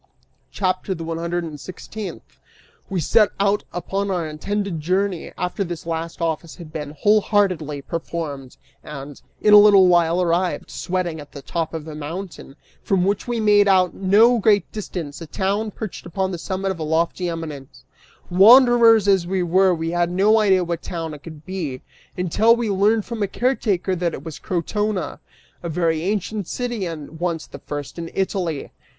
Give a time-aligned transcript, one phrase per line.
[0.51, 2.39] CHAPTER THE ONE HUNDRED AND SIXTEENTH.
[2.89, 8.57] We set out upon our intended journey, after this last office had been wholeheartedly performed,
[8.83, 13.27] and, in a little while, arrived, sweating, at the top of a mountain, from which
[13.27, 16.83] we made out, at no great distance, a town, perched upon the summit of a
[16.83, 17.83] lofty eminence.
[18.31, 21.83] Wanderers as we were, we had no idea what town it could be,
[22.17, 25.19] until we learned from a caretaker that it was Crotona,
[25.61, 28.71] a very ancient city, and once the first in Italy.